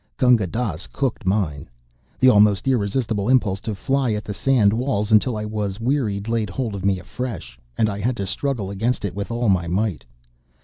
Gunga 0.17 0.47
Dass 0.47 0.87
cooked 0.87 1.27
mine. 1.27 1.69
The 2.19 2.27
almost 2.27 2.67
irresistible 2.67 3.29
impulse 3.29 3.59
to 3.59 3.75
fly 3.75 4.13
at 4.13 4.23
the 4.23 4.33
sand 4.33 4.73
walls 4.73 5.11
until 5.11 5.37
I 5.37 5.45
was 5.45 5.79
wearied 5.79 6.27
laid 6.27 6.49
hold 6.49 6.73
of 6.73 6.83
me 6.83 6.97
afresh, 6.99 7.59
and 7.77 7.87
I 7.87 7.99
had 7.99 8.17
to 8.17 8.25
struggle 8.25 8.71
against 8.71 9.05
it 9.05 9.13
with 9.13 9.29
all 9.29 9.47
my 9.47 9.67
might. 9.67 10.03